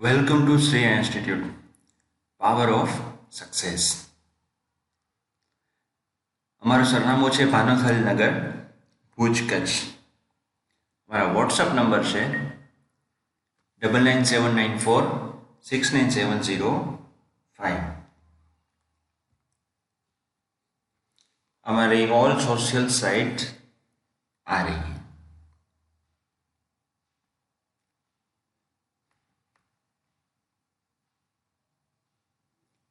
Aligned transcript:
Welcome 0.00 0.44
to 0.46 0.54
Sriya 0.58 0.98
Institute. 0.98 1.44
Power 2.40 2.68
of 2.70 2.90
Success. 3.30 3.84
અમારું 6.62 6.86
સરનામું 6.86 7.30
છે 7.30 7.44
ભાનુથલ 7.46 7.98
નગર 8.02 8.32
ભુજ 9.18 9.36
કચ્છ 9.42 9.74
મારા 11.10 11.32
વોટ્સઅપ 11.32 11.70
નંબર 11.72 12.02
છે 12.10 12.22
double 13.82 14.04
nine 14.04 14.24
seven 14.24 14.54
nine 14.54 14.74
four 14.78 15.04
six 15.62 15.92
nine 15.92 16.10
seven 16.10 16.42
zero 16.42 16.72
five 17.58 17.82
અમારી 21.66 22.10
all 22.12 22.32
social 22.42 22.88
site 22.92 23.46
આ 24.46 24.60
રહી 24.66 24.94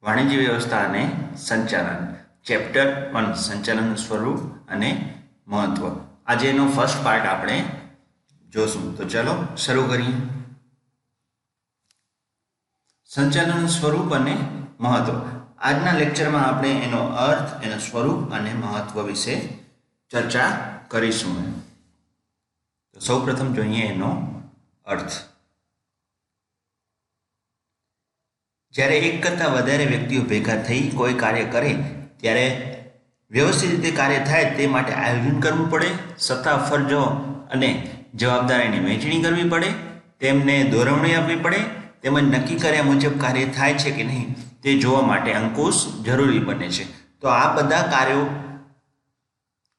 વાણિજ્ય 0.09 0.37
વ્યવસ્થા 0.37 0.77
અને 0.77 1.29
સંચાલન. 1.37 2.15
ચેપ્ટર 2.43 3.13
વન 3.13 3.33
સંચાલન 3.33 3.95
સ્વરૂપ 3.95 4.69
અને 4.69 5.21
મહત્વ. 5.47 6.05
આજે 6.25 6.49
એનો 6.49 6.67
ફર્સ્ટ 6.67 7.03
પાર્ટ 7.03 7.25
આપણે 7.25 7.65
જોશું. 8.49 8.97
તો 8.97 9.03
ચલો 9.03 9.55
શરૂ 9.57 9.87
કરીએ. 9.87 10.13
સંચાલન 13.05 13.67
સ્વરૂપ 13.67 14.13
અને 14.13 14.37
મહત્વ. 14.79 15.13
આજના 15.57 15.91
લેક્ચરમાં 15.91 16.45
આપણે 16.45 16.69
એનો 16.69 16.97
અર્થ, 16.97 17.63
એનું 17.63 17.79
સ્વરૂપ 17.79 18.31
અને 18.31 18.53
મહત્વ 18.53 19.03
વિશે 19.03 19.59
ચર્ચા 20.11 20.51
કરીશું. 20.87 21.61
સૌ 22.99 23.25
પ્રથમ 23.25 23.53
જોઈએ 23.53 23.81
એનો 23.81 24.41
અર્થ. 24.85 25.28
જ્યારે 28.79 28.99
એક 28.99 29.23
કરતાં 29.23 29.51
વધારે 29.53 29.85
વ્યક્તિઓ 29.85 30.21
ભેગા 30.21 30.55
થઈ 30.55 30.91
કોઈ 30.95 31.13
કાર્ય 31.13 31.43
કરે, 31.43 31.75
ત્યારે 32.17 32.45
વ્યવસ્થિત 33.31 33.69
રીતે 33.69 33.91
કાર્ય 33.91 34.19
થાય 34.19 34.53
તે 34.57 34.67
માટે 34.67 34.93
આયોજન 34.93 35.39
કરવું 35.39 35.71
પડે, 35.71 35.85
સત્તા 36.17 36.57
ફરજો 36.57 37.01
અને 37.51 37.91
જવાબદારીની 38.13 38.79
વહેંચણી 38.79 39.23
કરવી 39.23 39.49
પડે, 39.49 39.67
તેમને 40.19 40.63
દોરવણી 40.63 41.15
આપવી 41.15 41.35
પડે, 41.35 41.57
તેમજ 42.01 42.23
નક્કી 42.23 42.55
કર્યા 42.55 42.83
મુજબ 42.83 43.21
કાર્ય 43.21 43.45
થાય 43.45 43.73
છે 43.73 43.91
કે 43.91 44.03
નહીં 44.03 44.35
તે 44.63 44.77
જોવા 44.77 45.01
માટે 45.01 45.33
અંકુશ 45.33 46.03
જરૂરી 46.03 46.39
બને 46.39 46.69
છે. 46.69 46.85
તો 47.19 47.27
આ 47.27 47.53
બધા 47.53 47.81
કાર્યો 47.81 48.25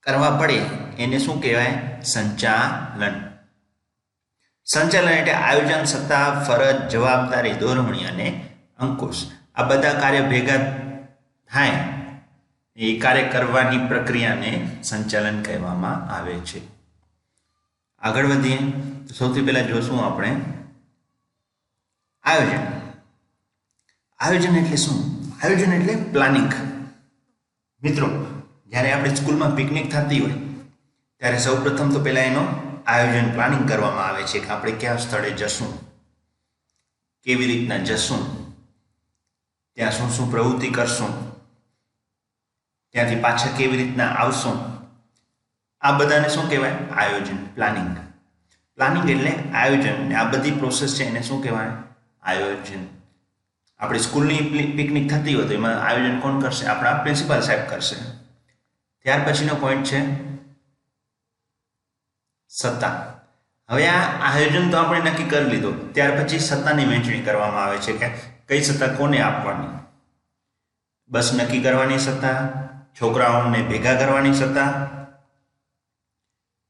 કરવા 0.02 0.30
પડે, 0.30 0.60
એને 0.98 1.18
શું 1.18 1.42
કહેવાય? 1.42 2.02
સંચાલન. 2.04 3.14
સંચાલન 4.64 5.08
એટલે 5.08 5.32
આયોજન, 5.32 5.84
સત્તા, 5.84 6.44
ફરજ, 6.48 6.88
જવાબદારી 6.88 7.52
દોરવણી 7.52 8.04
અને 8.04 8.44
અંકુશ. 8.80 9.26
આ 9.54 9.62
બધા 9.62 9.92
કાર્ય 9.92 10.22
ભેગા 10.22 10.56
થાય 11.50 11.72
એ 12.76 12.98
કાર્ય 12.98 13.22
કરવાની 13.22 13.78
પ્રક્રિયાને 13.78 14.80
સંચાલન 14.82 15.42
કહેવામાં 15.42 16.12
આવે 16.14 16.34
છે. 16.34 16.60
આગળ 17.98 18.26
વધીએ. 18.26 18.58
તો 19.08 19.14
સૌથી 19.14 19.42
પહેલા 19.42 19.60
જોશું 19.60 20.04
આપણે 20.04 20.36
આયોજન. 22.22 22.60
આયોજન 24.18 24.56
એટલે 24.56 24.76
શું? 24.76 24.98
આયોજન 25.42 25.72
એટલે 25.72 25.94
પ્લાનિંગ. 25.94 26.52
મિત્રો, 27.82 28.08
જ્યારે 28.66 28.92
આપણે 28.92 29.14
સ્કૂલમાં 29.14 29.56
પિકનિક 29.56 29.92
થતી 29.92 30.20
હોય, 30.20 30.32
ત્યારે 31.18 31.38
સૌપ્રથમ 31.38 31.90
તો 31.90 32.04
પહેલાં 32.04 32.24
એનો 32.24 32.44
આયોજન 32.86 33.32
પ્લાનિંગ 33.32 33.68
કરવામાં 33.68 34.06
આવે 34.06 34.22
છે 34.22 34.38
કે 34.38 34.48
આપણે 34.48 34.72
કયા 34.72 34.96
સ્થળે 34.96 35.30
જશું, 35.30 35.70
કેવી 37.22 37.46
રીતના 37.46 37.76
જશું 37.76 38.39
ત્યાં 39.80 39.92
શું 39.92 40.10
શું 40.10 40.30
પ્રવૃત્તિ 40.30 40.70
કરશું? 40.70 41.30
ત્યાંથી 42.92 43.16
પાછા 43.16 43.56
કેવી 43.56 43.76
રીતના 43.76 44.06
આવશું? 44.06 44.58
આ 45.80 45.98
બધાને 45.98 46.28
શું 46.28 46.48
કહેવાય? 46.48 46.70
આયોજન, 46.70 47.46
પ્લાનિંગ. 47.46 47.96
પ્લાનિંગ 48.74 49.10
એટલે 49.10 49.30
આયોજન. 49.54 50.16
આ 50.16 50.30
બધી 50.30 50.50
પ્રોસેસ 50.50 50.94
છે 50.94 51.04
એને 51.04 51.22
શું 51.22 51.42
કહેવાય? 51.42 51.66
આયોજન. 52.22 52.86
આપણી 53.78 53.98
સ્કૂલની 53.98 54.38
પિકનિક 54.76 55.10
થતી 55.10 55.34
હોય 55.34 55.44
તો 55.44 55.54
એમાં 55.54 55.82
આયોજન 55.82 56.20
કોણ 56.20 56.40
કરશે? 56.40 56.66
આપણા 56.66 56.94
પ્રિન્સિપાલ 56.94 57.40
સાહેબ 57.40 57.70
કરશે. 57.70 57.96
ત્યાર 59.02 59.20
પછીનો 59.28 59.54
પોઈન્ટ 59.54 59.86
છે 59.86 60.00
સત્તા. 62.48 63.19
હવે 63.70 63.88
આ 63.88 64.02
આયોજન 64.28 64.70
તો 64.70 64.76
આપણે 64.76 65.10
નક્કી 65.10 65.24
કરી 65.24 65.50
લીધું. 65.50 65.92
ત્યાર 65.94 66.24
પછી 66.24 66.38
સત્તાની 66.38 66.84
વહેંચણી 66.84 67.22
કરવામાં 67.22 67.64
આવે 67.64 67.78
છે 67.78 67.92
કે 67.92 68.08
કઈ 68.48 68.62
સત્તા 68.62 68.88
કોને 68.88 69.22
આપવાની? 69.22 69.68
બસ 71.10 71.34
નક્કી 71.34 71.62
કરવાની 71.62 71.98
સત્તા, 71.98 72.38
છોકરાઓને 73.00 73.62
ભેગા 73.62 73.94
કરવાની 73.94 74.34
સત્તા, 74.34 74.70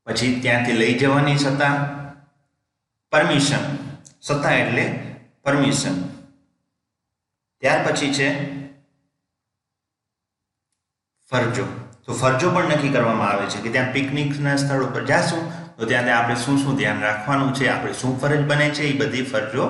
પછી 0.07 0.41
ત્યાંથી 0.43 0.73
લઈ 0.73 0.99
જવાની 0.99 1.39
સત્તા, 1.39 1.75
પરમિશન. 3.13 3.65
સત્તા 4.21 4.53
એટલે 4.53 4.85
પરમિશન. 5.45 5.97
ત્યાર 7.61 7.89
પછી 7.89 8.15
છે 8.15 8.29
ફરજો. 11.33 11.67
તો 12.05 12.13
ફરજો 12.13 12.51
પણ 12.51 12.65
નક્કી 12.65 12.89
કરવામાં 12.89 13.31
આવે 13.31 13.47
છે 13.47 13.61
કે 13.61 13.71
ત્યાં 13.71 13.93
પિકનિકના 13.93 14.57
સ્થળ 14.57 14.85
ઉપર 14.85 15.05
જાશું 15.05 15.60
તો 15.81 15.87
ત્યાં 15.89 16.09
આપણે 16.13 16.35
શું 16.37 16.57
શું 16.63 16.77
ધ્યાન 16.77 17.01
રાખવાનું 17.01 17.55
છે, 17.55 17.69
આપણે 17.69 17.93
શું 17.93 18.21
ફરજ 18.21 18.43
બને 18.49 18.69
છે, 18.71 18.83
એ 18.85 18.97
બધી 18.99 19.23
ફરજો 19.25 19.65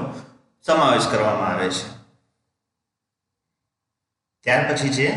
સમાવેશ 0.67 1.07
કરવામાં 1.11 1.49
આવે 1.49 1.69
છે. 1.71 1.85
ત્યાર 4.45 4.73
પછી 4.73 4.91
છે, 4.99 5.09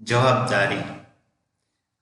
જવાબદારી. 0.00 0.82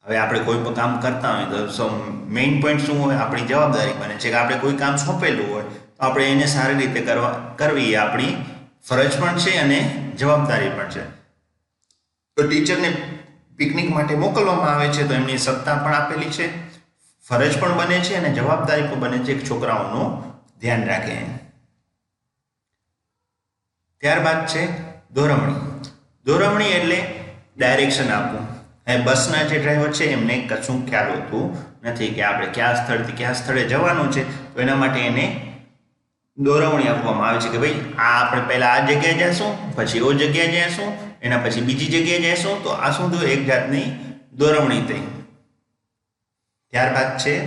હવે 0.05 0.17
આપણે 0.19 0.41
કોઈ 0.41 0.63
પણ 0.65 0.75
કામ 0.75 1.01
કરતા 1.01 1.35
હોય 1.35 1.67
તો 1.69 1.89
મેઇન 2.29 2.61
પોઈન્ટ 2.63 2.87
શું 2.87 3.03
હોય, 3.05 3.17
આપણી 3.17 3.47
જવાબદારી 3.47 3.93
બને 3.93 4.17
છે. 4.17 4.31
કે 4.31 4.37
આપણે 4.37 4.59
કોઈ 4.59 4.77
કામ 4.77 4.97
સોંપેલું 4.97 5.53
હોય, 5.55 5.65
તો 5.65 6.01
આપણે 6.05 6.31
એને 6.33 6.47
સારી 6.47 6.75
રીતે 6.75 7.01
કરવા, 7.01 7.33
કરવી 7.59 7.93
એ 7.93 7.97
આપણી 7.97 8.33
ફરજ 8.89 9.21
પણ 9.21 9.39
છે 9.39 9.57
અને 9.57 9.79
જવાબદારી 10.19 10.71
પણ 10.71 10.89
છે. 10.89 11.05
તો 12.37 12.49
ટીચરને 12.49 12.91
પિકનિક 13.59 13.89
માટે 13.95 14.15
મોકલવામાં 14.15 14.75
આવે 14.75 14.89
છે, 14.89 15.09
તો 15.09 15.15
એમની 15.15 15.39
સત્તા 15.39 15.75
પણ 15.75 15.95
આપેલી 15.95 16.31
છે. 16.31 16.47
ફરજ 17.27 17.55
પણ 17.61 17.77
બને 17.77 17.99
છે 18.01 18.15
અને 18.15 18.31
જવાબદારી 18.31 18.89
પણ 18.91 19.01
બને 19.01 19.19
છે 19.19 19.35
કે 19.35 19.47
છોકરાઓનું 19.51 20.09
ધ્યાન 20.61 20.85
રાખે. 20.85 21.15
ત્યારબાદ 24.03 24.41
છે 24.47 24.63
દોરમણી 25.11 25.61
દોરમણી 26.27 26.75
એટલે 26.79 26.99
ડાયરેક્શન 27.57 28.11
આપવું. 28.11 28.45
એ 28.87 28.97
બસના 28.99 29.45
જે 29.45 29.59
ડ્રાઈવર 29.59 29.93
છે, 29.93 30.05
એમને 30.13 30.35
કશું 30.51 30.79
ખ્યાલ 30.89 31.11
હોતું 31.11 31.45
નથી 31.89 32.11
કે 32.11 32.23
આપણે 32.23 32.47
કયા 32.47 32.75
સ્થળથી 32.75 33.13
કયા 33.13 33.33
સ્થળે 33.33 33.63
જવાનું 33.65 34.13
છે, 34.13 34.23
તો 34.55 34.61
એના 34.61 34.75
માટે 34.75 35.01
એને 35.01 35.27
દોરવણી 36.39 36.89
આપવામાં 36.89 37.29
આવે 37.29 37.41
છે 37.41 37.49
કે 37.49 37.59
ભાઈ, 37.59 37.95
આ 37.99 38.25
આપણે 38.25 38.41
પહેલાં 38.41 38.73
આ 38.73 38.87
જગ્યાએ 38.87 39.15
જઈશું, 39.15 39.77
પછી 39.77 40.01
ઓ 40.01 40.13
જગ્યાએ 40.13 40.51
જઈશું, 40.51 41.19
એના 41.23 41.39
પછી 41.39 41.61
બીજી 41.61 41.87
જગ્યાએ 41.87 42.21
જઈશું. 42.21 42.63
તો 42.63 42.69
આ 42.69 42.91
શું 42.91 43.11
થયું? 43.11 43.31
એક 43.31 43.47
જાતની 43.47 43.93
દોરવણી 44.33 44.81
થઈ. 44.81 45.03
ત્યારબાદ 46.71 47.19
છે 47.19 47.47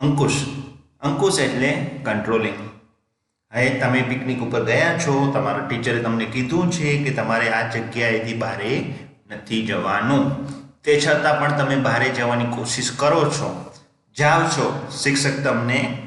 અંકુશ. 0.00 0.44
અંકુશ 1.00 1.40
એટલે 1.40 2.00
કંટ્રોલિંગ 2.04 2.54
હવે 3.52 3.70
તમે 3.70 4.02
પિકનિક 4.02 4.40
ઉપર 4.40 4.64
ગયા 4.64 4.98
છો, 4.98 5.32
તમારા 5.32 5.66
ટીચરે 5.66 5.98
તમને 5.98 6.24
કીધું 6.24 6.72
છે 6.72 7.04
કે 7.04 7.10
તમારે 7.10 7.48
આ 7.48 7.68
જગ્યાએથી 7.68 8.34
બહાર 8.34 8.60
નથી 9.30 9.66
જવાનું. 9.66 10.54
તે 10.82 11.00
છતાં 11.00 11.40
પણ 11.40 11.58
તમે 11.58 11.76
બહારે 11.76 12.08
જવાની 12.08 12.44
કોશિશ 12.44 12.90
કરો 12.96 13.30
છો. 13.30 13.72
જાઓ 14.18 14.42
છો. 14.42 14.88
શિક્ષક 15.02 15.44
તમને 15.44 15.98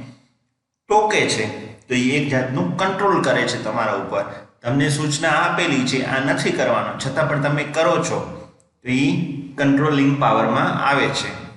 ટોકે 0.90 1.30
છે, 1.30 1.72
તો 1.88 1.94
એ 1.94 2.02
એક 2.02 2.30
જાતનું 2.30 2.78
કંટ્રોલ 2.78 3.22
કરે 3.22 3.48
છે 3.48 3.64
તમારા 3.64 3.94
ઉપર. 3.94 4.24
તમને 4.64 4.90
સૂચના 4.90 5.30
આપેલી 5.30 5.88
છે, 5.88 6.04
આ 6.04 6.24
નથી 6.24 6.52
કરવાનું. 6.52 7.00
છતાં 7.00 7.30
પણ 7.30 7.42
તમે 7.42 7.64
કરો 7.64 8.04
છો, 8.04 8.48
તો 8.84 8.90
એ 8.90 9.34
કંટ્રોલિંગ 9.58 10.22
પાવરમાં 10.22 10.88
આવે 10.88 11.08
છે. 11.08 11.48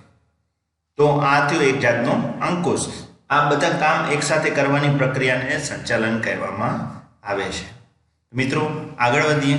તો 0.96 1.06
આ 1.06 1.48
થયો 1.48 1.60
એક 1.60 1.80
જાતનું 1.80 2.40
અંકુશ. 2.40 2.92
આ 3.30 3.48
બધા 3.48 3.68
કામ 3.68 4.12
એકસાથે 4.12 4.50
કરવાની 4.50 4.96
પ્રક્રિયાને 4.96 5.58
સંચાલન 5.58 6.20
કહેવામાં 6.20 7.00
આવે 7.26 7.44
છે. 7.44 7.72
મિત્રો, 8.32 8.94
આગળ 8.98 9.22
વધીએ. 9.22 9.58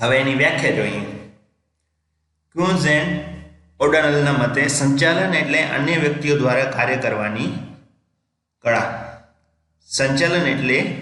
હવે 0.00 0.18
એની 0.18 0.34
વ્યાખ્યા 0.34 0.70
જોઈએ. 0.70 1.00
ક્યુઝ 2.52 2.86
એન્ડ 2.86 3.20
ઓડનલના 3.80 4.32
મતે 4.32 4.66
સંચાલન 4.66 5.34
એટલે 5.34 5.62
અન્ય 5.62 5.96
વ્યક્તિઓ 5.96 6.38
દ્વારા 6.38 6.64
કાર્ય 6.64 6.96
કરવાની 6.96 7.69
કળા. 8.62 9.04
સંચાલન 9.86 10.46
એટલે 10.46 10.96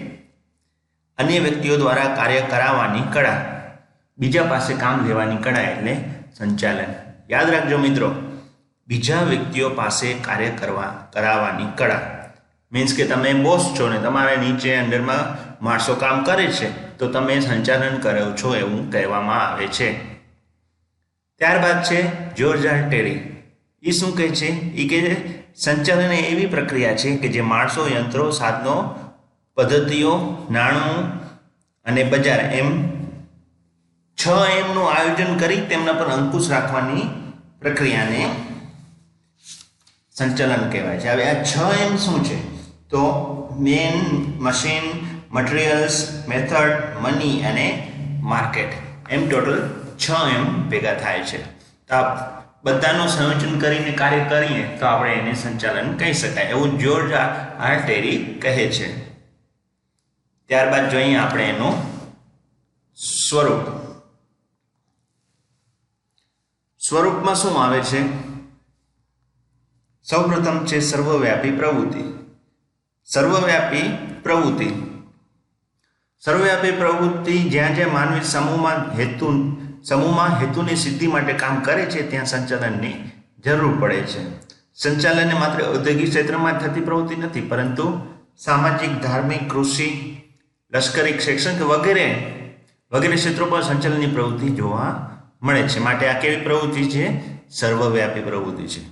અન્ય 1.17 1.39
વ્યક્તિઓ 1.39 1.77
દ્વારા 1.77 2.15
કાર્ય 2.15 2.41
કરાવવાની 2.41 3.01
કળા. 3.13 3.45
બીજા 4.17 4.43
પાસે 4.43 4.73
કામ 4.73 5.07
લેવાની 5.07 5.37
કળા 5.37 5.61
એટલે 5.61 5.97
સંચાલન. 6.37 6.93
યાદ 7.29 7.49
રાખજો 7.49 7.77
મિત્રો, 7.77 8.15
બીજા 8.87 9.21
વ્યક્તિઓ 9.21 9.69
પાસે 9.69 10.13
કાર્ય 10.13 10.49
કરવા, 10.49 11.07
કરાવવાની 11.13 11.65
કળા. 11.75 12.01
મીન્સ 12.71 12.93
કે 12.93 13.05
તમે 13.05 13.33
બોસ 13.33 13.75
છો 13.79 13.89
ને 13.89 13.99
તમારે 13.99 14.37
નીચે 14.37 14.75
અંડરમાં 14.75 15.21
માણસો 15.63 15.95
કામ 15.95 16.23
કરે 16.23 16.47
છે, 16.47 16.97
તો 16.97 17.07
તમે 17.07 17.39
સંચાલન 17.39 17.97
કરો 17.97 18.31
છો 18.31 18.55
એવું 18.55 18.91
કહેવામાં 18.91 19.47
આવે 19.47 19.67
છે. 19.67 20.19
ત્યારબાદ 21.37 21.83
છે 21.83 21.99
જોર્જ 22.35 22.67
ટેરી 22.89 23.43
એ 23.83 23.91
શું 23.91 24.17
કહે 24.17 24.27
છે? 24.27 24.47
એ 24.47 24.87
કે 24.87 25.38
સંચાલન 25.59 26.11
એ 26.11 26.17
એવી 26.17 26.45
પ્રક્રિયા 26.45 26.95
છે 26.95 27.15
કે 27.15 27.27
જે 27.27 27.41
માણસો, 27.41 27.87
યંત્રો, 27.95 28.31
સાધનો, 28.31 28.95
પદ્ધતિઓ, 29.55 30.37
નાણું 30.51 31.23
અને 31.85 32.03
બજાર 32.03 32.39
એમ 32.39 32.89
છ 34.13 34.27
એમનું 34.57 34.91
આયોજન 34.91 35.37
કરી 35.37 35.61
તેમના 35.61 35.93
પર 35.93 36.05
અંકુશ 36.05 36.49
રાખવાની 36.49 37.31
પ્રક્રિયાને 37.61 38.29
સંચાલન 40.15 40.69
કહેવાય 40.69 40.99
છે. 40.99 41.09
હવે 41.09 41.23
આ 41.23 41.43
છ 41.43 41.57
એમ 41.81 41.97
શું 41.97 42.23
છે? 42.23 42.55
તો 42.89 42.99
man 43.59 44.03
machine, 44.39 44.81
materials, 45.31 46.25
method, 46.27 46.83
money 47.01 47.41
અને 47.41 47.93
માર્કેટ 48.21 48.69
એમ 49.09 49.29
ટોટલ 49.29 49.83
છ 49.97 50.11
એમ 50.35 50.69
ભેગા 50.69 50.93
થાય 50.93 51.23
છે. 51.23 51.43
તો 51.61 51.95
બધાનું 52.63 53.07
સંયોજન 53.07 53.59
કરીને 53.59 53.91
કાર્ય 53.91 54.25
કરીએ 54.25 54.77
તો 54.77 54.85
આપણે 54.85 55.13
એને 55.13 55.33
સંચાલન 55.33 55.97
કહી 55.97 56.13
શકાય. 56.13 56.43
એવું 56.43 56.79
જ્યોર્જ 56.79 57.11
આર 57.59 57.85
ટેરી 57.87 58.39
કહે 58.41 58.71
છે. 58.71 59.09
ત્યારબાદ 60.47 60.89
જોઈએ 60.89 61.15
આપણે 61.15 61.43
એનું 61.43 61.73
સ્વરૂપ. 62.95 63.79
સ્વરૂપમાં 66.79 67.35
શું 67.35 67.63
આવે 67.63 67.81
છે? 67.81 68.29
સૌપ્રથમ 70.03 70.65
છે 70.65 70.79
સર્વવ્યાપી 70.79 71.51
પ્રવૃત્તિ. 71.51 72.33
સર્વવ્યાપી 73.05 73.97
પ્રવૃત્તિ. 74.23 74.69
સર્વવ્યાપી 76.19 76.71
પ્રવૃત્તિ 76.71 77.49
જ્યાં 77.49 77.75
જ્યાં 77.75 77.93
માનવી 77.93 78.21
સમૂહમાં 78.21 78.97
હેતુ 78.97 79.29
સમૂહમાં 79.83 80.39
હેતુની 80.39 80.75
સિદ્ધિ 80.75 81.07
માટે 81.07 81.33
કામ 81.33 81.59
કરે 81.59 81.85
છે, 81.85 82.09
ત્યાં 82.09 82.25
સંચાલનની 82.25 83.11
જરૂર 83.39 83.79
પડે 83.79 84.01
છે. 84.01 84.49
સંચાલન 84.73 85.39
માત્ર 85.39 85.65
ઔદ્યોગિક 85.65 86.09
ક્ષેત્રમાં 86.09 86.59
થતી 86.59 86.81
પ્રવૃત્તિ 86.81 87.15
નથી, 87.15 87.41
પરંતુ 87.41 88.15
સામાજિક, 88.37 89.01
ધાર્મિક, 89.01 89.49
કૃષિ, 89.49 90.17
લશ્કરી 90.71 91.19
શૈક્ષણિક 91.19 91.61
વગેરે 91.61 92.35
વગેરે 92.91 93.15
ક્ષેત્રો 93.15 93.45
પર 93.45 93.61
સંચાલનની 93.61 94.07
પ્રવૃત્તિ 94.07 94.49
જોવા 94.49 95.17
મળે 95.41 95.67
છે. 95.67 95.79
માટે 95.79 96.09
આ 96.09 96.19
કેવી 96.19 96.43
પ્રવૃત્તિ 96.43 96.89
છે? 96.89 97.05
સર્વવ્યાપી 97.49 98.21
પ્રવૃત્તિ 98.21 98.67
છે. 98.67 98.89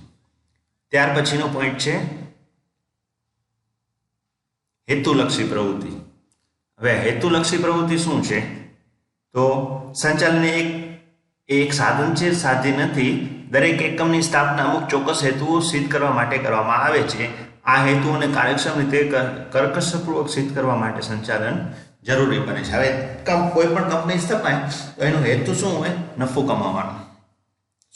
ત્યાર 0.90 1.20
પછીનો 1.20 1.46
પોઈન્ટ 1.46 1.78
છે, 1.78 1.98
હેતુલક્ષી 4.90 5.44
પ્રવૃત્તિ. 5.44 5.88
હવે 6.78 6.98
હેતુલક્ષી 6.98 7.56
પ્રવૃત્તિ 7.56 7.98
શું 7.98 8.22
છે? 8.22 8.57
તો 9.38 9.50
સંચાલન 9.94 10.44
એક 10.44 10.68
એક 11.48 11.72
સાધન 11.72 12.14
છે, 12.14 12.28
સાધ્ય 12.34 12.72
નથી. 12.76 13.10
દરેક 13.50 13.82
એકમની 13.82 14.22
સ્થાપના 14.22 14.64
અમુક 14.64 14.88
ચોક્કસ 14.88 15.20
હેતુઓ 15.24 15.60
સિદ્ધ 15.60 15.92
કરવા 15.92 16.12
માટે 16.12 16.38
કરવામાં 16.38 16.76
આવે 16.76 17.02
છે. 17.02 17.26
આ 17.64 17.84
હેતુઓને 17.84 18.26
કાર્યક્ષમ 18.26 18.80
રીતે 18.80 18.98
કર્કશપૂર્વક 19.52 20.28
સિદ્ધ 20.28 20.54
કરવા 20.54 20.76
માટે 20.76 21.00
સંચાલન 21.00 21.56
જરૂરી 22.04 22.38
બને 22.38 22.62
છે. 22.62 22.72
હવે 22.72 22.90
કોઈ 23.54 23.66
પણ 23.66 23.88
કંપની 23.88 24.18
સ્થપાય, 24.18 24.58
તો 24.96 25.04
એનો 25.04 25.22
હેતુ 25.22 25.54
શું 25.54 25.78
હોય? 25.78 25.94
નફો 26.18 26.42
કમાવાનો. 26.42 26.98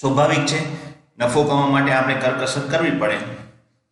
સ્વાભાવિક 0.01 0.47
છે, 0.47 0.63
નફો 1.19 1.45
કમાવા 1.45 1.67
માટે 1.67 1.93
આપણે 1.93 2.15
કરકસર 2.15 2.65
કરવી 2.69 2.91
પડે, 2.91 3.19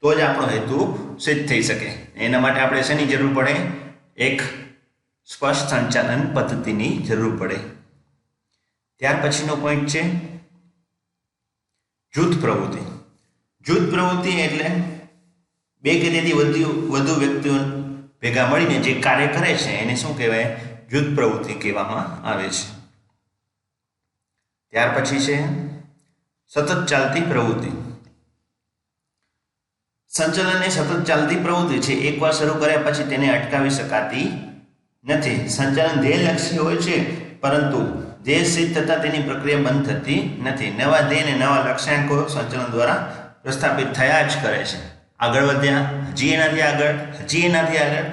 તો 0.02 0.14
જ 0.14 0.20
આપણો 0.20 0.46
હેતુ 0.46 0.78
સિદ્ધ 1.20 1.48
થઈ 1.48 1.62
શકે. 1.62 1.90
એના 2.16 2.40
માટે 2.40 2.60
આપણે 2.60 2.82
શેની 2.82 3.06
જરૂર 3.06 3.34
પડે? 3.34 3.54
એક 4.16 4.42
સ્પષ્ટ 5.30 5.68
સંચાલન 5.68 6.34
પદ્ધતિની 6.34 6.98
જરૂર 6.98 7.36
પડે. 7.36 7.58
ત્યાર 8.96 9.16
પછીનો 9.22 9.56
પોઈન્ટ 9.56 9.88
છે 9.88 10.02
જૂથ 12.14 12.40
પ્રવૃત્તિ. 12.40 12.82
જૂથ 13.60 13.90
પ્રવૃત્તિ 13.90 14.30
એટલે 14.30 14.70
બે 15.82 16.00
કે 16.00 16.10
તેથી 16.10 16.32
વધુ 16.32 16.90
વધુ 16.90 17.14
વ્યક્તિઓ 17.14 17.52
ભેગા 18.20 18.46
મળીને 18.46 18.78
જે 18.78 19.00
કાર્ય 19.00 19.26
કરે 19.26 19.54
છે, 19.54 19.70
એને 19.70 19.96
શું 19.96 20.18
કહેવાય? 20.18 20.60
જૂથ 20.90 21.14
પ્રવૃત્તિ 21.14 21.54
કહેવામાં 21.54 22.26
આવે 22.26 22.48
છે. 22.48 22.66
ત્યાર 24.70 25.00
પછી 25.00 25.18
છે 25.18 25.36
સતત 26.48 26.86
ચાલતી 26.86 27.20
પ્રવૃત્તિ. 27.20 27.70
સંચાલન 30.08 30.62
એ 30.62 30.68
સતત 30.68 31.04
ચાલતી 31.04 31.36
પ્રવૃત્તિ 31.36 31.78
છે. 31.78 31.92
એકવાર 31.92 32.32
શરૂ 32.32 32.54
કર્યા 32.54 32.82
પછી 32.82 33.04
તેને 33.04 33.38
અટકાવી 33.38 33.70
શકાતી 33.70 34.49
નથી. 35.04 35.48
સંચાલન 35.48 36.00
ધ્યેયલક્ષી 36.00 36.58
હોય 36.58 36.76
છે, 36.76 37.30
પરંતુ 37.40 38.02
ધ્યેય 38.24 38.44
સિદ્ધ 38.44 38.78
થતાં 38.78 39.02
તેની 39.02 39.22
પ્રક્રિયા 39.22 39.58
બંધ 39.58 39.86
થતી 39.86 40.40
નથી. 40.44 40.70
નવા 40.70 41.00
ધ્યેય 41.00 41.22
અને 41.22 41.34
નવા 41.34 41.66
લક્ષ્યાંકો 41.70 42.26
સંચાલન 42.26 42.66
દ્વારા 42.66 43.16
પ્રસ્થાપિત 43.42 43.92
થયા 43.92 44.26
જ 44.26 44.30
કરે 44.42 44.64
છે. 44.64 45.00
આગળ 45.18 45.42
વધ્યા, 45.42 45.90
હજી 46.08 46.28
એનાથી 46.28 46.60
આગળ, 46.60 46.94
હજી 47.20 47.40
એનાથી 47.40 47.78
આગળ. 47.78 48.04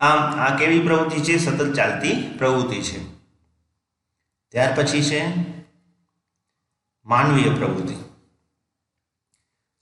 આમ, 0.00 0.18
આ 0.18 0.56
કેવી 0.56 0.80
પ્રવૃત્તિ 0.80 1.20
છે? 1.20 1.38
સતત 1.38 1.74
ચાલતી 1.74 2.34
પ્રવૃત્તિ 2.38 2.82
છે. 2.82 3.04
ત્યાર 4.48 4.72
પછી 4.76 5.02
છે 5.02 5.26
માનવીય 7.06 7.48
પ્રવૃત્તિ. 7.48 7.94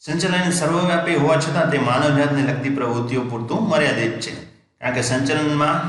સંચાલન 0.01 0.51
સર્વવ્યાપી 0.51 1.15
હોવા 1.15 1.37
છતાં 1.37 1.71
તે 1.71 1.79
માનવ 1.79 2.19
જાતને 2.19 2.43
લગતી 2.43 2.71
પ્રવૃત્તિઓ 2.71 3.21
પૂરતું 3.21 3.69
મર્યાદિત 3.69 4.21
છે. 4.21 4.54
કારણ 4.85 4.95
કે 4.95 5.03
સંચલનમાં 5.03 5.89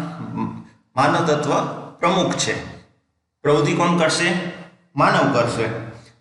માનવ 0.95 1.25
તત્વ 1.25 1.65
પ્રમુખ 2.00 2.36
છે. 2.36 2.75
પ્રવૃત્તિ 3.42 3.74
કોણ 3.74 3.97
કરશે? 3.97 4.33
માનવ 4.95 5.33
કરશે. 5.33 5.65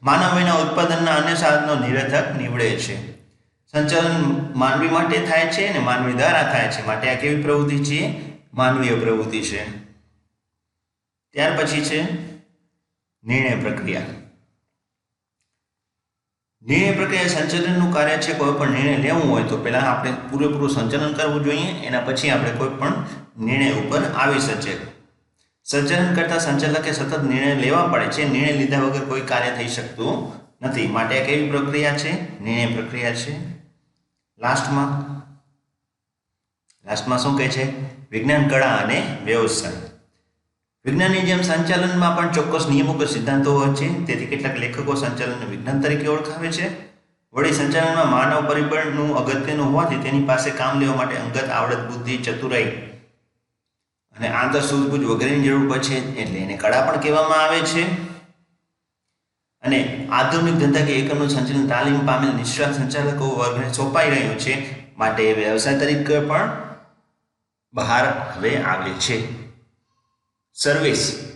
માનવ 0.02 0.40
એના 0.40 0.54
ઉત્પાદનના 0.54 1.14
અન્ય 1.14 1.34
સાધનો 1.34 1.86
નિરર્થક 1.86 2.36
નીવડે 2.40 2.70
છે. 2.70 3.12
સંચાલન 3.72 4.34
માનવી 4.56 4.88
માટે 4.88 5.26
થાય 5.26 5.46
છે 5.46 5.66
અને 5.66 5.78
માનવી 5.78 6.12
દ્વારા 6.12 6.42
થાય 6.42 6.68
છે. 6.68 6.86
માટે 6.86 7.16
આ 7.16 7.20
કેવી 7.20 7.42
પ્રવૃત્તિ 7.42 7.78
છે? 7.84 8.20
માનવીય 8.54 8.94
પ્રવૃત્તિ 8.94 9.42
છે. 9.42 9.84
ત્યાર 11.30 11.56
પછી 11.56 11.84
છે 11.84 12.02
નિર્ણય 13.24 13.60
પ્રક્રિયા. 13.60 14.02
નિર્ણય 16.68 16.92
પ્રક્રિયા 16.92 17.26
સંચાલનનું 17.26 17.92
કાર્ય 17.92 18.16
છે, 18.16 18.32
કોઈ 18.32 18.52
પણ 18.52 18.70
નિર્ણય 18.70 18.96
લેવું 18.96 19.30
હોય 19.30 19.42
તો 19.42 19.62
પહેલાં 19.62 19.82
આપણે 19.82 20.12
પૂરેપૂરું 20.30 20.70
સંચાલન 20.70 21.12
કરવું 21.12 21.44
જોઈએ, 21.44 21.86
એના 21.86 22.00
પછી 22.00 22.30
આપણે 22.30 22.50
કોઈ 22.50 22.68
પણ 22.68 22.92
નિર્ણય 23.40 23.72
ઉપર 23.72 24.02
આવી 24.04 24.40
શકીએ. 24.40 24.86
સંચાલન 25.64 26.14
કરતા 26.14 26.38
સંચાલકે 26.38 26.92
સતત 26.92 27.22
નિર્ણય 27.22 27.54
લેવા 27.54 27.86
પડે 27.86 28.06
છે, 28.06 28.32
નિર્ણય 28.32 28.52
લીધા 28.52 28.80
વગર 28.80 29.04
કોઈ 29.04 29.20
કાર્ય 29.20 29.50
થઈ 29.50 29.68
શકતું 29.68 30.32
નથી. 30.62 30.86
માટે 30.86 31.22
આ 31.22 31.24
કેવી 31.24 31.50
પ્રક્રિયા 31.50 31.98
છે? 31.98 32.40
નિર્ણય 32.40 32.76
પ્રક્રિયા 32.76 33.14
છે. 33.14 33.38
લાસ્ટમાં 34.38 35.14
લાસ્ટમાં 36.86 37.18
શું 37.18 37.38
કહે 37.38 37.48
છે? 37.48 37.82
વિજ્ઞાન, 38.10 38.48
કળા 38.48 38.76
અને 38.76 39.16
વ્યવસાય. 39.24 39.83
વિજ્ઞાનની 40.84 41.20
જેમ 41.20 41.42
સંચાલનમાં 41.42 42.16
પણ 42.16 42.30
ચોક્કસ 42.30 42.66
નિયમો 42.68 42.92
કે 42.92 43.06
સિદ્ધાંતો 43.06 43.58
હોય 43.58 43.74
છે. 43.74 44.04
તેથી 44.04 44.26
કેટલાક 44.26 44.56
લેખકો 44.56 44.94
સંચાલનને 44.94 45.46
વિજ્ઞાન 45.46 45.80
તરીકે 45.80 46.06
ઓળખાવે 46.06 46.52
છે. 46.52 46.66
વળી 47.34 47.52
સંચાલનમાં 47.52 48.10
માનવ 48.10 48.48
પરિબળનું 48.48 49.16
અગત્યનું 49.16 49.66
હોવાથી 49.66 49.96
તેની 49.96 50.24
પાસે 50.24 50.50
કામ 50.50 50.80
લેવા 50.80 50.96
માટે 50.96 51.16
અંગત 51.16 51.48
આવડત, 51.48 51.78
બુદ્ધિ, 51.78 52.16
ચતુરાઈ 52.16 52.64
અને 54.16 54.28
આંતર 54.28 54.60
સૂઝબૂઝ 54.60 55.00
વગેરેની 55.00 55.42
જરૂર 55.42 55.70
પડે 55.70 55.80
છે 55.80 56.16
એટલે 56.16 56.38
એને 56.38 56.56
કળા 56.56 56.86
પણ 56.86 57.00
કહેવામાં 57.00 57.44
આવે 57.44 57.60
છે. 57.60 58.04
અને 59.62 60.08
આધુનિક 60.12 60.54
ધંધા 60.54 60.84
કે 60.84 60.92
એકમનું 60.92 61.30
સંચાલન 61.30 61.66
તાલીમ 61.66 62.06
પામેલ 62.06 62.34
નિષ્ણાત 62.34 62.74
સંચાલકો 62.74 63.28
વર્ગને 63.28 63.72
સોંપાઈ 63.72 64.10
રહ્યું 64.10 64.38
છે. 64.38 64.84
માટે 64.98 65.32
વ્યવસાય 65.32 65.78
તરીકે 65.78 66.20
પણ 66.20 66.50
બહાર 67.74 68.32
હવે 68.36 68.56
આવે 68.56 68.90
છે. 68.90 69.43
સર્વિસ 70.54 71.30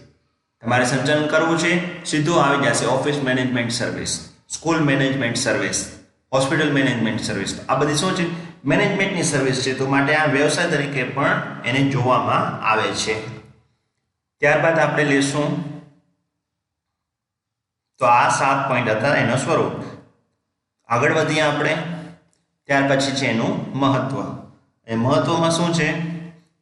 તમારે 0.62 0.84
સંચાલન 0.84 1.26
કરવું 1.26 1.58
છે, 1.58 2.04
સીધું 2.04 2.44
આવી 2.44 2.66
જશે. 2.66 2.86
Office 2.86 3.16
management 3.16 3.72
service 3.72 4.28
school 4.48 4.80
management 4.80 5.36
service 5.36 5.98
hospital 6.32 6.72
management 6.72 7.22
service 7.22 7.60
આ 7.68 7.74
બધી 7.74 7.94
શું 7.94 8.16
છે? 8.16 8.48
મેનેજમેન્ટની 8.64 9.22
સર્વિસ 9.22 9.62
છે. 9.62 9.74
તો 9.74 9.86
માટે 9.86 10.14
આ 10.14 10.32
વ્યવસાય 10.32 10.70
તરીકે 10.70 11.04
પણ 11.04 11.42
એને 11.64 11.90
જોવામાં 11.90 12.66
આવે 12.66 12.88
છે. 12.88 13.38
ત્યારબાદ 14.40 14.78
આપણે 14.78 15.04
લેશું. 15.04 15.78
તો 17.98 18.06
આ 18.06 18.28
સાત 18.28 18.70
પોઈન્ટ 18.70 18.88
હતા 18.88 19.14
એનો 19.14 19.36
સ્વરૂપ. 19.36 19.84
આગળ 20.88 21.12
વધીએ 21.12 21.40
આપણે. 21.40 21.76
ત્યાર 22.66 22.96
પછી 22.96 23.10
છે 23.10 23.26
એનું 23.26 23.78
મહત્વ. 23.78 24.48
એ 24.86 24.94
મહત્વમાં 24.94 25.50
શું 25.50 25.74
છે? 25.74 26.00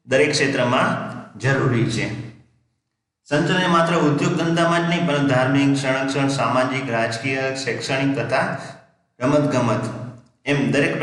દરેક 0.06 0.30
ક્ષેત્રમાં 0.30 1.06
જરૂરી 1.38 1.90
છે. 1.90 2.25
સંચાલન 3.30 3.70
માત્ર 3.70 3.94
ઉદ્યોગ 3.94 4.34
ધંધામાં 4.36 4.86
જ 4.86 4.88
નહીં 4.88 5.06
પરંતુ 5.06 5.28
ધાર્મિક, 5.28 5.76
સંરક્ષણ, 5.76 6.28
સામાજિક, 6.28 6.90
રાજકીય, 6.90 7.56
શૈક્ષણિક 7.56 8.18
તથા 8.18 8.58
રમતગમત 9.20 9.80
એમ 10.46 10.70
દરેક 10.70 11.02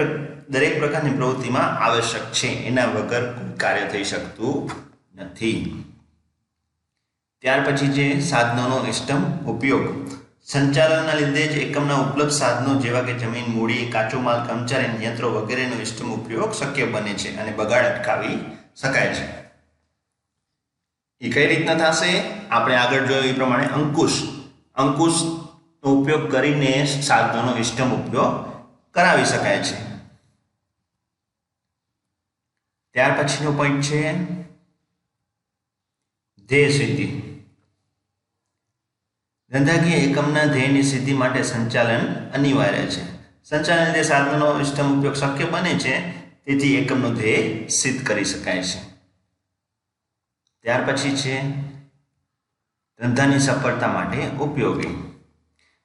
દરેક 0.49 0.79
પ્રકારની 0.79 1.09
પ્રવૃત્તિમાં 1.09 1.79
આવશ્યક 1.79 2.21
છે. 2.21 2.47
એના 2.47 2.85
વગર 2.85 3.31
કોઈ 3.31 3.57
કાર્ય 3.57 3.85
થઈ 3.85 4.03
શકતું 4.03 4.71
નથી. 5.15 5.83
ત્યાર 7.41 7.61
પછી 7.61 7.87
છે 7.87 8.21
સાધનોનો 8.21 8.85
ઇષ્ટમ 8.87 9.21
ઉપયોગ. 9.23 10.07
સંચાલનના 10.45 11.13
લીધે 11.13 11.47
જ 11.47 11.57
એકમના 11.57 11.95
ઉપલબ્ધ 11.95 12.29
સાધનો 12.29 12.79
જેવા 12.79 13.01
કે 13.01 13.13
જમીન, 13.13 13.51
મૂડી, 13.51 13.91
કાચો 13.91 14.19
માલ, 14.19 14.47
કર્મચારી 14.47 15.05
યંત્રો 15.05 15.29
વગેરેનો 15.29 15.81
ઇષ્ટમ 15.81 16.11
ઉપયોગ 16.11 16.53
શક્ય 16.53 16.85
બને 16.85 17.13
છે 17.13 17.37
અને 17.37 17.51
બગાડ 17.51 17.85
અટકાવી 17.85 18.39
શકાય 18.81 19.13
છે. 19.13 19.42
એ 21.20 21.32
કઈ 21.32 21.55
રીતના 21.55 21.75
થશે? 21.75 22.24
આપણે 22.50 22.75
આગળ 22.75 23.05
જોયું 23.05 23.25
એ 23.25 23.34
પ્રમાણે 23.34 23.67
અંકુશ. 23.67 24.43
અંકુશનો 24.75 25.93
ઉપયોગ 25.93 26.32
કરીને 26.32 26.86
સાધનોનો 26.86 27.58
ઇષ્ટમ 27.58 27.89
ઉપયોગ 27.89 28.53
કરાવી 28.93 29.25
શકાય 29.25 29.63
છે. 29.63 29.93
ત્યાર 32.93 33.24
પછીનો 33.24 33.51
પોઈન્ટ 33.51 33.82
છે 33.82 34.13
ધ્યેય 36.48 36.70
સિદ્ધિ. 36.70 37.22
ધંધાકીય 39.51 39.96
એકમના 39.96 40.46
ધ્યેયની 40.46 40.84
સિદ્ધિ 40.84 41.13
માટે 41.13 41.43
સંચાલન 41.43 42.29
અનિવાર્ય 42.29 42.86
છે. 42.86 43.13
સંચાલન 43.43 43.93
જે 43.93 44.03
સાધનોનો 44.03 44.60
ઇષ્ટમ 44.60 45.00
ઉપયોગ 45.00 45.15
શક્ય 45.15 45.46
બને 45.46 45.79
છે, 45.79 46.22
તેથી 46.46 46.75
એકમનો 46.75 47.10
ધ્યેય 47.10 47.67
સિદ્ધ 47.67 48.08
કરી 48.08 48.25
શકાય 48.25 48.63
છે. 48.63 48.92
ત્યાર 50.63 50.86
પછી 50.86 51.15
છે 51.15 51.41
ધંધાની 53.00 53.39
સફળતા 53.39 53.88
માટે 53.88 54.27
ઉપયોગી. 54.27 54.93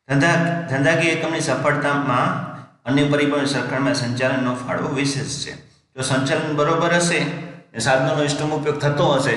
ધંધા, 0.09 0.35
ધંધાકીય 0.71 1.11
એકમની 1.11 1.41
સફળતામાં 1.41 2.49
અન્ય 2.85 3.05
પરિબળોની 3.05 3.47
સરકારમાં 3.47 3.95
સંચાલનનો 3.95 4.55
ફાળો 4.55 4.89
વિશેષ 4.89 5.47
છે. 5.47 5.53
જો 5.97 6.03
સંચાલન 6.03 6.57
બરોબર 6.57 6.95
હશે 6.95 7.25
ને 7.73 7.79
સાધનોનો 7.79 8.23
ઇષ્ટમ 8.23 8.51
ઉપયોગ 8.51 8.79
થતો 8.79 9.09
હશે, 9.15 9.37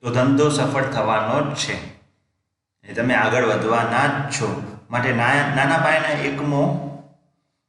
તો 0.00 0.10
ધંધો 0.10 0.48
સફળ 0.48 0.84
થવાનો 0.84 1.50
જ 1.50 1.54
છે. 1.54 1.76
એ 2.84 2.92
તમે 2.94 3.14
આગળ 3.14 3.44
વધવાના 3.44 4.06
જ 4.06 4.32
છો. 4.32 4.78
માટે 4.90 5.12
નાના 5.12 5.78
પાયાના 5.84 6.08
એકમો, 6.08 6.62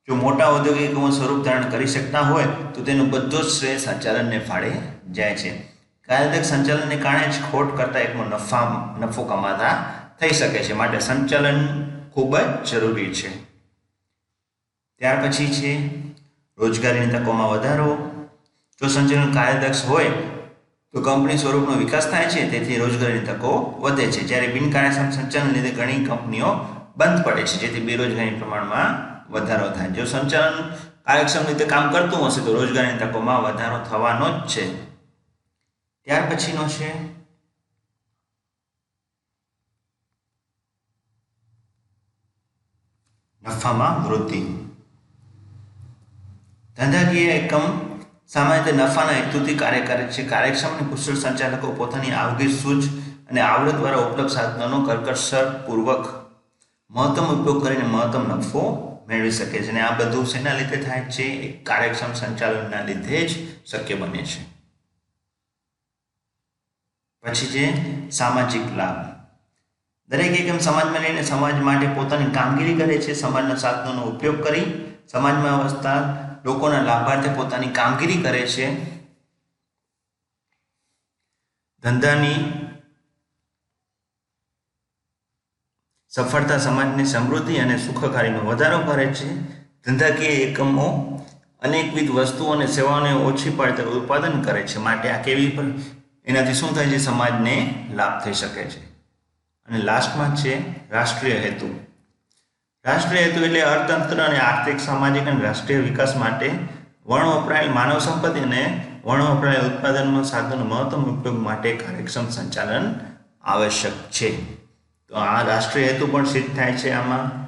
જો 0.08 0.16
મોટા 0.16 0.48
ઔદ્યોગિક 0.48 0.82
એકમો 0.82 1.10
સ્વરૂપ 1.10 1.46
ધારણ 1.46 1.70
કરી 1.70 1.88
શકતા 1.88 2.22
હોય, 2.22 2.44
તો 2.74 2.84
તેનું 2.84 3.10
બધો 3.10 3.42
જ 3.42 3.46
શ્રેય 3.46 3.78
સંચાલનને 3.78 4.40
ફાળે 4.40 4.72
જાય 5.12 5.36
છે. 5.36 5.73
કાર્યદક્ષ 6.08 6.50
સંચાલનને 6.50 6.96
કારણે 6.96 7.28
જ 7.28 7.52
ખોટ 7.52 7.78
કરતા 7.78 8.00
એકમો 8.00 8.24
નફા, 8.24 8.96
નફો 9.02 9.24
કમાતા 9.24 9.86
થઈ 10.20 10.30
શકે 10.30 10.60
છે. 10.60 10.74
માટે 10.74 11.00
સંચાલન 11.00 11.90
ખૂબ 12.14 12.38
જ 12.38 12.72
જરૂરી 12.72 13.14
છે. 13.14 13.44
ત્યાર 15.00 15.28
પછી 15.28 15.54
છે, 15.54 15.88
રોજગારીની 16.58 17.08
તકોમાં 17.08 17.50
વધારો. 17.50 18.10
જો 18.82 18.88
સંચાલન 18.88 19.34
કાર્યદક્ષ 19.34 19.86
હોય, 19.86 20.10
તો 20.94 21.02
કંપની 21.02 21.38
સ્વરૂપનો 21.38 21.76
વિકાસ 21.76 22.12
થાય 22.12 22.26
છે, 22.26 22.52
તેથી 22.52 22.78
રોજગારીની 22.78 23.20
તકો 23.20 23.80
વધે 23.82 24.06
છે. 24.06 24.20
જ્યારે 24.20 24.48
બિનકાર્યક્ષમ 24.48 25.10
સંચાલન 25.10 25.48
લીધે 25.48 25.72
ઘણી 25.72 26.06
કંપનીઓ 26.06 26.54
બંધ 26.98 27.24
પડે 27.24 27.44
છે, 27.44 27.60
જેથી 27.60 27.82
બેરોજગારી 27.82 28.30
પ્રમાણમાં 28.30 29.14
વધારો 29.32 29.70
થાય. 29.70 29.90
જો 29.90 30.06
સંચાલન 30.06 30.76
કાર્યક્ષમ 31.06 31.48
રીતે 31.48 31.66
કામ 31.66 31.92
કરતું 31.92 32.28
હશે, 32.28 32.42
તો 32.46 32.54
રોજગારીની 32.54 32.98
તકોમાં 33.00 33.44
વધારો 33.44 33.78
થવાનો 33.90 34.30
જ 34.30 34.48
છે. 34.48 34.93
ત્યાર 36.04 36.30
પછીનો 36.30 36.68
છે. 36.68 37.14
નફામાં 43.44 44.04
વૃદ્ધિ. 44.04 44.42
ધંધાકીય 46.78 47.34
એકમ 47.34 47.60
સામાન્ય 48.28 48.64
રીતે 48.64 48.72
નફાના 48.72 49.12
હેતુથી 49.12 49.56
કાર્ય 49.56 49.82
કરે 49.82 50.08
છે. 50.08 50.28
કાર્યક્ષમ 50.28 50.68
અને 50.68 50.90
કુશળ 50.90 51.14
સંચાલકો 51.14 51.72
પોતાની 51.72 52.12
આવગી 52.12 52.54
સૂઝ 52.54 52.90
અને 53.30 53.42
આવડત 53.42 53.76
દ્વારા 53.76 53.98
ઉપલબ્ધ 53.98 54.30
સાધનોનો 54.30 54.86
કરકસરપૂર્વક 54.86 56.32
મહત્તમ 56.92 57.24
ઉપયોગ 57.24 57.64
કરીને 57.64 57.84
મહત્તમ 57.84 58.38
નફો 58.38 58.90
મેળવી 59.08 59.32
શકે 59.32 59.60
છે. 59.60 59.70
અને 59.70 59.82
આ 59.82 59.98
બધું 59.98 60.26
શેના 60.26 60.54
લીધે 60.54 60.78
થાય 60.78 61.02
છે? 61.02 61.52
કાર્યક્ષમ 61.52 62.14
સંચાલનના 62.14 62.86
લીધે 62.86 63.28
જ 63.28 63.32
શક્ય 63.66 63.96
બને 63.96 64.26
છે. 64.26 64.53
પછી 67.24 67.48
છે 67.48 67.66
સામાજિક 68.10 68.78
લાભ. 68.78 69.14
દરેક 70.10 70.40
એકમ 70.40 70.58
સમાજમાં 70.58 71.04
રહીને 71.04 71.24
સમાજ 71.24 71.60
માટે 71.60 71.88
પોતાની 71.88 72.32
કામગીરી 72.32 72.76
કરે 72.76 72.98
છે. 72.98 73.14
સમાજના 73.14 73.56
સાધનોનો 73.56 74.02
ઉપયોગ 74.02 74.44
કરી 74.44 74.66
સમાજમાં 75.12 75.64
વસતા 75.66 76.00
લોકોના 76.46 76.82
લાભાર્થે 76.82 77.30
પોતાની 77.34 77.68
કામગીરી 77.68 78.24
કરે 78.24 78.48
છે. 78.48 78.94
ધંધાની 81.84 82.68
સફળતા 86.10 86.58
સમાજની 86.58 87.06
સમૃદ્ધિ 87.06 87.58
અને 87.58 87.78
સુખકારીનો 87.78 88.40
વધારો 88.40 88.80
કરે 88.80 89.08
છે. 89.14 89.34
ધંધાકીય 89.84 90.28
એકમો 90.28 90.88
અનેકવિધ 91.62 92.12
વસ્તુઓ 92.12 92.54
અને 92.54 92.68
સેવાઓને 92.68 93.14
ઓછી 93.14 93.50
પડતે 93.50 93.84
ઉત્પાદન 93.84 94.42
કરે 94.42 94.68
છે. 94.68 94.78
માટે 94.78 95.12
આ 95.12 95.22
કેવી 95.22 95.50
પણ 95.50 95.72
એનાથી 96.26 96.54
શું 96.54 96.76
થાય 96.76 96.86
છે? 96.86 96.98
સમાજને 96.98 97.88
લાભ 97.94 98.24
થઈ 98.24 98.34
શકે 98.34 98.64
છે. 98.64 98.86
અને 99.68 99.78
લાસ્ટમાં 99.78 100.36
છે 100.36 100.74
રાષ્ટ્રીય 100.92 101.34
હેતુ. 101.34 101.80
રાષ્ટ્રીય 102.86 103.24
હેતુ 103.24 103.46
એટલે 103.46 103.62
અર્થતંત્ર 103.62 104.24
અને 104.24 104.40
આર્થિક, 104.40 104.80
સામાજિક 104.80 105.28
અને 105.28 105.42
રાષ્ટ્રીય 105.42 105.78
વિકાસ 105.78 106.16
માટે 106.16 106.52
વણ 107.06 107.26
વપરાયેલ 107.26 107.72
માનવ 107.72 108.00
સંપત્તિ 108.00 108.40
અને 108.40 108.88
વણ 109.06 109.24
વપરાયેલ 109.24 109.62
ઉત્પાદનમાં 109.62 110.24
સાધનો 110.24 110.66
મહત્તમ 110.66 111.04
ઉપયોગ 111.04 111.40
માટે 111.40 111.76
કાર્યક્ષમ 111.76 112.30
સંચાલન 112.30 112.96
આવશ્યક 113.44 113.94
છે. 113.94 114.56
તો 115.08 115.16
આ 115.16 115.42
રાષ્ટ્રીય 115.42 115.88
હેતુ 115.88 116.08
પણ 116.08 116.26
સિદ્ધ 116.26 116.56
થાય 116.56 116.74
છે 116.74 116.92
આમાં. 116.92 117.44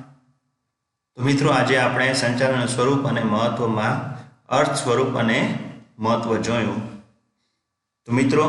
તો 1.15 1.21
મિત્રો, 1.21 1.49
આજે 1.49 1.77
આપણે 1.77 2.13
સંચાલન 2.13 2.65
સ્વરૂપ 2.65 3.07
અને 3.07 3.23
મહત્વમાં 3.23 4.15
અર્થ 4.47 4.75
સ્વરૂપ 4.75 5.17
અને 5.17 5.59
મહત્વ 5.99 6.37
જોયું. 6.37 6.94
તો 8.07 8.13
મિત્રો, 8.13 8.43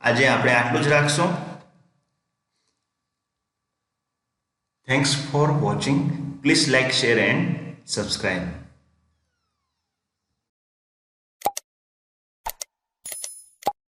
આજે 0.00 0.24
આપણે 0.28 0.52
આટલું 0.54 0.82
જ 0.84 0.90
રાખશું. 0.92 1.30
Thanks 4.88 5.12
for 5.30 5.52
watching 5.62 6.00
please 6.42 6.66
like 6.74 6.92
share 6.98 7.18
and 7.18 7.46
subscribe 7.86 8.59